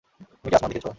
তুমি 0.33 0.49
কি 0.51 0.55
আসমান 0.55 0.69
দেখেছ? 0.71 0.87